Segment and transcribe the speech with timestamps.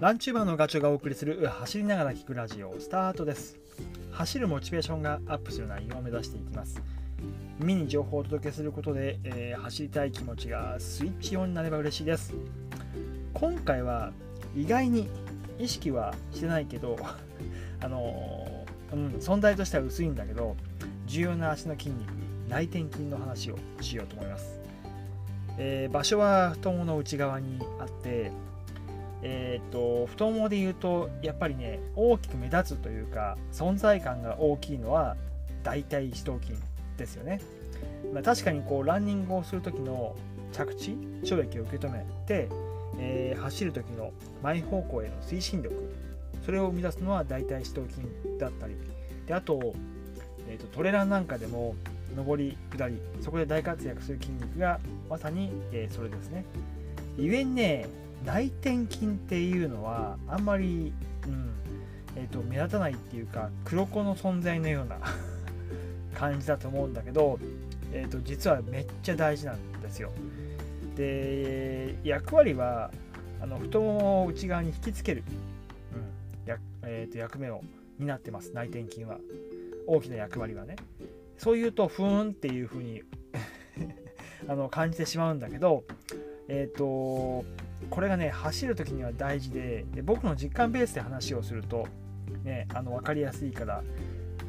[0.00, 3.58] ランチューバーのガチョウがお送りする走りながら聞くラジオスタートです。
[4.12, 6.80] 走るモチベーションがアップする内容を目指していきます。
[7.58, 12.32] 耳に情報をお届けすることで、えー、走りたい気持ちがスイッチオンになれば嬉しいです。
[13.34, 14.12] 今回は
[14.56, 15.08] 意外に
[15.58, 16.96] 意識はしてないけど
[17.82, 20.56] あのー、うん、存在としては薄いんだけど
[21.06, 22.08] 重要な足の筋肉
[22.48, 24.60] 内転筋の話をしようと思います、
[25.58, 28.30] えー、場所は太ももの内側にあって
[29.22, 35.16] えーと、太ももで言うとやっぱりね大きく目立つというか存在感が大きいのは
[35.64, 36.54] 大腿四頭筋
[36.96, 37.40] ですよね、
[38.12, 40.14] まあ、確かにこうランニングをする時の
[40.52, 42.48] 着地衝撃を受け止めて、
[42.98, 44.12] えー、走る時の
[44.42, 45.74] 前方向への推進力
[46.44, 48.06] それを生み出すのは大腿四頭筋
[48.38, 48.76] だったり。
[49.26, 49.74] であと,、
[50.48, 51.74] えーと、トレランなんかでも
[52.16, 56.44] 上り下りそこで大活躍する筋肉がまさに、えー、それですね。
[57.18, 57.86] ゆえにね
[58.24, 60.92] 内転筋っていうのはあんまり、
[61.26, 61.50] うん
[62.16, 64.98] えーと、目立たないっていうか黒子の存在のような
[66.14, 67.38] 感じだと思うんだけど、
[67.92, 70.10] えーと、実はめっちゃ大事なんですよ。
[70.96, 72.90] で役割は
[73.40, 75.22] あの太ももを内側に引きつける、
[75.94, 77.62] うんやえーと、役目を
[77.98, 78.52] 担ってます。
[78.52, 79.18] 内転筋は。
[79.86, 80.76] 大きな役割はね。
[81.38, 83.02] そう言うとふーんっていう風に
[84.48, 85.84] あの感じてしまうんだけど
[86.48, 87.44] えっ、ー、と
[87.90, 91.86] これがね走る時には大事でで僕の実感ベースで話をすると、
[92.44, 93.82] ね、あの分かりやすいから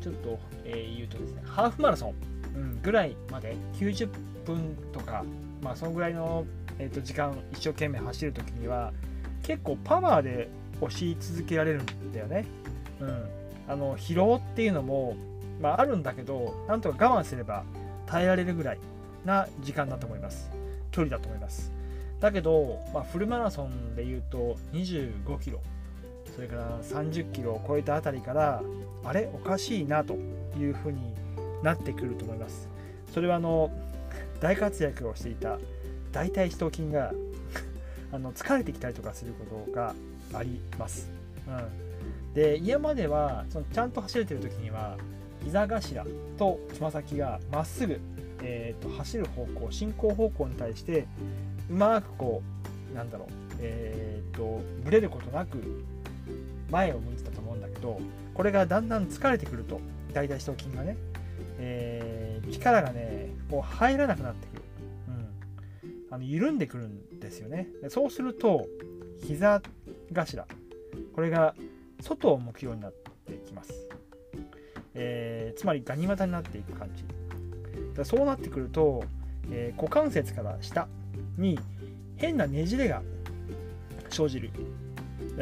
[0.00, 2.14] ちょっと、えー、言うとですねハーフマラソン、
[2.54, 4.08] うん、ぐらいまで90
[4.44, 5.24] 分とか、
[5.60, 6.46] まあ、そのぐらいの、
[6.78, 8.92] えーと、時間一生懸命走る時には
[9.42, 10.48] 結構パワーで
[10.80, 12.44] 押し続けられるんだよね。
[13.00, 13.28] うん、
[13.68, 15.16] あの疲労っていうのも、
[15.60, 17.64] まあ、あるんだけどなんとか我慢すれば
[18.06, 18.78] 耐えられるぐらい
[19.24, 20.50] な時間だと思います。
[20.90, 21.72] 距離だと思います。
[22.20, 25.60] だけど、まあ、フルマラソンでいうと25キロ
[26.34, 28.62] それから30キロを超えたあたりから
[29.04, 29.30] あれ？
[29.32, 31.14] おかしいなというふうに
[31.62, 32.68] なってくると思います。
[33.12, 33.70] それはあの
[34.40, 35.58] 大活躍をしていた
[36.12, 37.12] 大腿四頭筋が
[38.12, 39.94] あの疲れてきたりとかすることが
[40.34, 41.10] あります、
[41.48, 44.96] うん、で今まではそのちゃんと走れてる時には
[45.44, 45.80] 膝頭
[46.36, 48.00] とつま先がまっすぐ、
[48.42, 51.06] えーと走る方向進行方向に対して
[51.70, 52.42] うまくこ
[52.92, 53.28] うなんだろう。
[53.60, 55.84] えー、っとブレることなく
[56.70, 57.98] 前を向いてたと思うんだけど
[58.34, 59.80] これがだんだん疲れてくると
[60.12, 60.96] 大腿四頭筋がね、
[61.58, 64.62] えー、力がねこう入らなくなってくる、
[65.08, 65.10] う
[66.10, 67.68] ん、あの緩んでくるんですよね。
[67.88, 68.66] そうすると
[69.22, 69.62] 膝
[70.12, 70.46] 頭
[71.14, 71.54] これが
[72.00, 73.72] 外を向くようになってきます、
[74.94, 77.04] えー、つまりガニ股になっていく感じ。
[77.94, 79.02] だそうなってくると、
[79.50, 80.88] えー、股関節から下。
[81.36, 81.58] に
[82.16, 83.02] 変なねじれが
[84.10, 84.50] 生じる。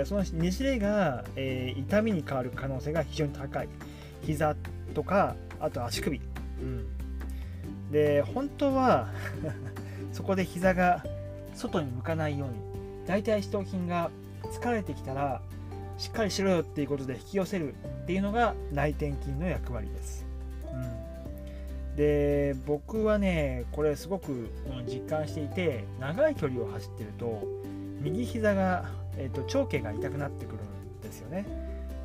[0.05, 3.69] そのねじれが、えー、痛みに変わる可能性が非常に高い。
[4.23, 4.57] 膝
[4.95, 6.21] とかあと足首、
[6.61, 6.87] うん、
[7.91, 9.11] で本当は
[10.13, 11.05] そこで膝が
[11.55, 12.55] 外に向かないように
[13.07, 14.11] 大体四頭筋が
[14.45, 15.43] 疲れてきたら
[15.99, 20.27] しっかりしろよっていうことで引き寄せるっていうのが内転筋の役割です、
[21.97, 24.51] で僕はねこれすごく
[24.87, 27.47] 実感していて長い距離を走ってると
[28.01, 31.47] 右膝が、えーと、長径が痛くなってくるんですよね。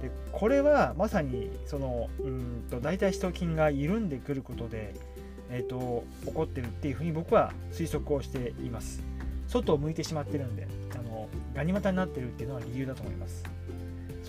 [0.02, 4.94] でこれはまさにそのうんと大腿四頭筋が緩んでくることで、
[5.50, 9.02] えーと、起こってるっていうふうに僕は推測をしています。
[9.48, 13.44] 外を向いてしまってるんであのガニ股になってるっていうのは理由だと思います。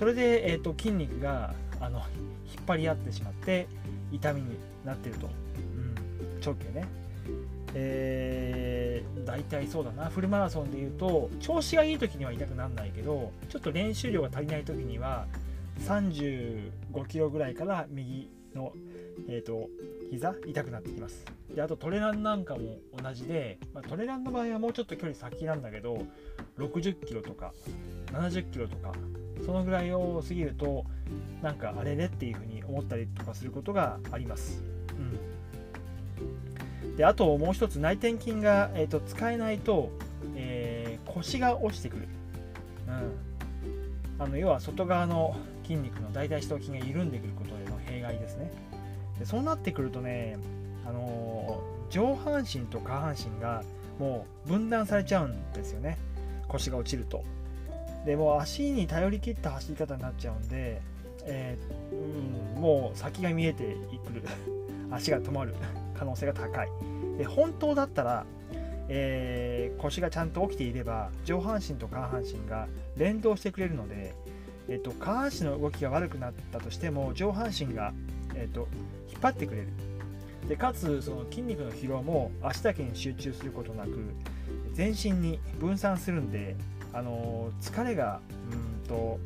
[0.01, 2.01] それで、えーと筋肉があの
[2.51, 3.69] 引っ張り合ってしまって
[4.11, 6.89] 痛みになってるとうん長距ね。
[7.75, 15.29] えー、大体そうだな、フルマラソンでいうと、調子がいい時には痛くならないけど、ちょっと練習量が足りない時には、
[15.87, 18.73] 35キロぐらいから右の、
[19.29, 19.69] えーと、
[20.11, 20.35] 膝？
[20.47, 21.25] 痛くなってきます。
[21.55, 26.07] であとトレランなんかも同じで、まあ、トレランの場合はもうちょっと距離先なんだけど
[26.59, 27.53] 60キロとか
[28.13, 28.93] 70キロとか
[29.45, 30.85] そのぐらいを過ぎると
[31.43, 34.63] なんかあれれっていうふうに思ったりとかすることがあります。
[34.91, 34.93] う
[36.93, 36.97] ん。
[36.97, 39.91] であともう一つ内転筋が、えーと、使えないと、
[40.35, 42.09] えー、腰が落ちてくる、
[44.19, 48.51] うん、あの要は外側の筋肉の大腿四頭筋が緩んでくることへの弊害ですね。
[49.19, 50.39] でそうなってくるとね、
[50.87, 53.63] あのー、上半身と下半身が
[53.99, 55.99] もう分断されちゃうんですよね。
[56.49, 57.23] 腰が落ちると。
[58.05, 60.81] でも足に頼り切った走り方になっちゃうんで、
[61.25, 64.15] えー、うん、もう先が見えてく。
[64.15, 64.23] る
[64.91, 65.55] 足が止まる。
[65.95, 66.69] 可能性が高い。
[67.19, 68.25] で本当だったら、
[68.89, 72.67] えー、腰がちゃんと起きていれば上半身と下半身が
[72.97, 74.15] 連動してくれるので、
[74.69, 77.93] えーと、下半身の動きが悪くなったとしても上半身が、
[78.35, 78.67] えーと、
[79.11, 79.69] 引っ張ってくれる。
[80.49, 83.91] でかつその筋肉の疲労も足だけに集中することなく
[84.73, 86.57] 全身に分散するんで、
[86.93, 88.21] あの、疲れが
[88.53, 89.19] うんと、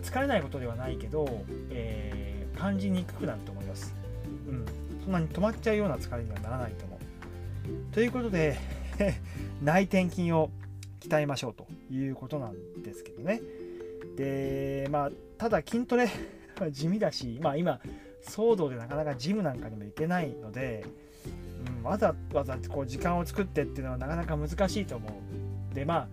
[0.00, 1.26] 疲れないことではないけど、
[1.70, 3.94] えー、感じにくくなると思います、
[4.48, 4.66] うん、
[5.02, 8.56] そんなに止まっちゃうような疲れにはならないと思うということで
[9.62, 10.50] 内転筋を
[11.00, 13.40] 鍛えましょうということなんですけどね。
[14.16, 16.08] で、まあ、ただ筋トレ
[16.70, 17.80] 地味だし、まあ今、
[18.22, 20.84] 騒動でなかなかジムなんかにも行けないので、
[21.78, 25.74] うん、わざわざこう時間を作ってっていうのはなかなか難しいと思う。
[25.74, 26.08] で、まあ、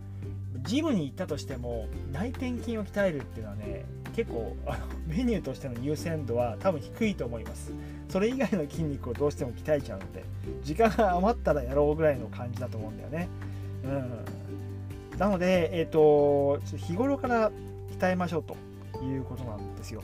[0.64, 7.72] ジムに行ったとしても内転筋を鍛えるっていうのはね結構あの メニューとしての優先度は多分低いと思います。
[8.10, 10.24] それ以外の筋肉をどうしても鍛えちゃうので
[10.64, 13.28] 時間が余ったらやろうぐらいの感じだと思うんだよね。
[13.84, 13.88] う
[15.16, 15.20] ん。
[15.20, 17.52] なのでえっ、ー、と日頃から
[18.00, 18.56] 鍛えましょうと
[19.04, 20.02] いうことなんですよ。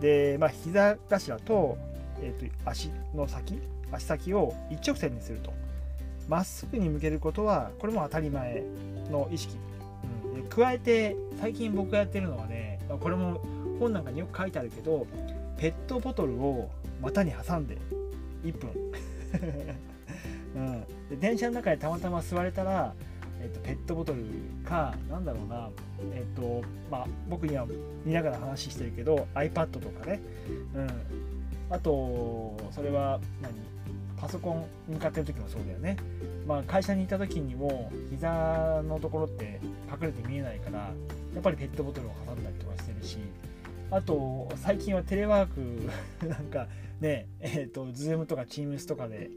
[0.00, 1.78] でまあ膝頭と,、
[2.20, 3.58] えーと、足の先
[3.90, 5.52] 足先を一直線にすると。
[6.28, 8.62] まっすぐに向けることはこれも当たり前。
[9.10, 9.56] の意識、
[10.34, 13.40] うん、加えて最近僕がやってるのはねこれも
[13.78, 15.06] 本なんかによく書いてあるけど
[15.56, 16.70] ペットボトルを
[17.00, 17.78] 股に挟んで
[18.44, 18.70] 1分、
[20.56, 20.80] うん、
[21.10, 22.94] で電車の中でたまたま座れたら、
[23.40, 24.22] えっと、ペットボトル
[24.64, 25.70] かなんだろうな
[26.14, 27.66] えっとまあ僕には
[28.04, 30.20] 見ながら話してるけど iPad とかね、
[30.74, 30.88] うん、
[31.70, 33.52] あとそれは何？
[34.16, 35.96] パソコンに向かってる時もそうだよね。
[36.46, 40.90] まあ、会社にいた時にも膝のところって隠れて見えないからや
[41.38, 43.18] っぱりペットボトルを挟んだりとかしてるし
[43.90, 45.90] あと最近はテレワーク
[46.26, 46.68] なんか
[47.00, 49.30] ねえっ、ー、と Zoom とか Teams とかで、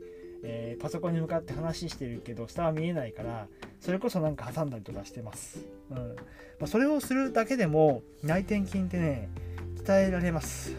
[0.44, 3.48] えー、パソコンに向かって話してるけど下は見えないから
[3.80, 5.98] それこそなんか挟んだりとかしてます、うん。
[5.98, 6.04] ま
[6.64, 9.30] あ、それをするだけでも内転筋ってね
[9.84, 10.76] 鍛えられます。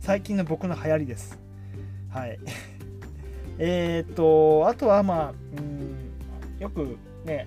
[0.00, 1.38] 最近の僕の流行りです。
[2.10, 2.38] はい。
[3.62, 6.96] えっ、と、あとはまあ、うん、よく
[7.26, 7.46] ね、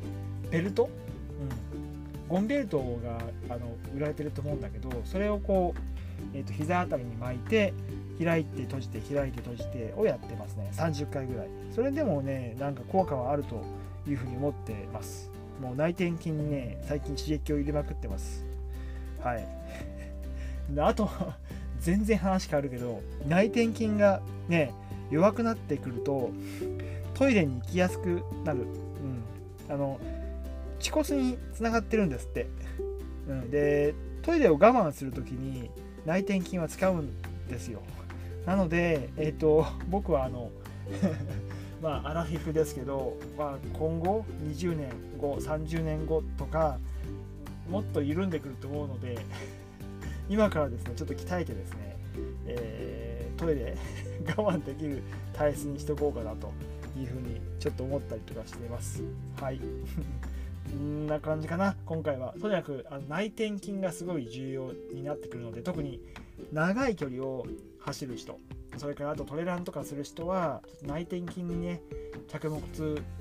[0.51, 3.17] ベルト、うん、ゴンベルトが
[3.49, 7.73] あの売られてると思うんだけど、それをこう、えーと、膝あたりに巻いて、
[8.23, 10.71] 開いて閉じて開いて閉じてをやってますね。
[10.73, 11.47] 30回ぐらい。
[11.73, 13.63] それでもね、なんか効果はあると
[14.07, 15.31] いうふうに思ってます。
[15.59, 18.45] もう内転筋にね、最近刺激を入れまくってます。
[19.19, 19.47] はい。
[20.77, 21.09] あと、
[21.83, 24.73] 全然話変わるけど、内転筋がね、
[25.13, 26.31] 弱くなってくると
[27.13, 29.99] トイレに行きやすくなる、うん、あの
[30.79, 32.47] 恥骨につながってるんですって、
[33.27, 33.93] うん、で
[34.23, 35.69] トイレを我慢する時に
[36.05, 37.09] 内転筋は使うん
[37.47, 37.81] ですよ。
[38.45, 40.49] なので、えーと、僕はあの
[41.81, 46.77] まあアラフィフですけど、まあ、今後20年後30年後とか
[47.69, 49.17] もっと緩んでくると思うので
[50.29, 51.97] 今からですねちょっと鍛えてですね、
[52.47, 53.75] えー、トイレ
[54.37, 55.01] 我慢できる
[55.33, 56.51] 体質にしとこうかなと
[56.97, 59.03] いうふうにちょっと思ったりとかしています。
[59.39, 59.59] はい。
[60.71, 62.33] こんな感じかな、今回は。
[62.39, 66.01] とにかくあの内転筋がすごい重要になってくるので、特に
[66.51, 67.45] 長い距離を
[67.79, 68.39] 走る人、
[68.77, 71.81] それからあとトレランとかする人は、内転筋にね、
[72.27, 72.61] 着目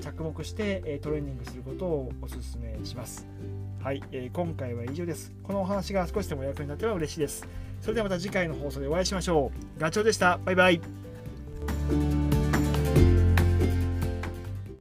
[0.00, 3.27] 着目してトレーニングすることをお勧めします。
[3.82, 5.32] はい、えー、今回は以上です。
[5.43, 7.46] このお話が少しでも役に立てば嬉しいです。
[7.81, 9.81] それではまた次回の放送でお会いしましょう。
[9.81, 10.38] ガチョウでした。
[10.44, 10.81] バイバイ。